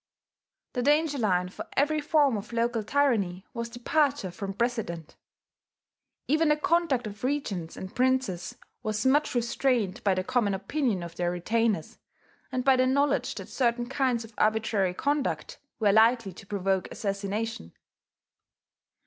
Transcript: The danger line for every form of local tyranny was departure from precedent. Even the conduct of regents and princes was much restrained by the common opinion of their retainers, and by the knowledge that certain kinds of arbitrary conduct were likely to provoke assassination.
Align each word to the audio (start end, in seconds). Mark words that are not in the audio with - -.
The 0.73 0.81
danger 0.81 1.19
line 1.19 1.49
for 1.49 1.67
every 1.77 2.01
form 2.01 2.35
of 2.35 2.53
local 2.53 2.81
tyranny 2.81 3.45
was 3.53 3.69
departure 3.69 4.31
from 4.31 4.55
precedent. 4.55 5.15
Even 6.27 6.49
the 6.49 6.57
conduct 6.57 7.05
of 7.05 7.23
regents 7.23 7.77
and 7.77 7.93
princes 7.95 8.55
was 8.81 9.05
much 9.05 9.35
restrained 9.35 10.03
by 10.03 10.15
the 10.15 10.23
common 10.23 10.55
opinion 10.55 11.03
of 11.03 11.17
their 11.17 11.29
retainers, 11.29 11.99
and 12.51 12.65
by 12.65 12.77
the 12.77 12.87
knowledge 12.87 13.35
that 13.35 13.47
certain 13.49 13.87
kinds 13.87 14.23
of 14.23 14.33
arbitrary 14.39 14.95
conduct 14.95 15.59
were 15.77 15.93
likely 15.93 16.33
to 16.33 16.47
provoke 16.47 16.87
assassination. 16.89 17.71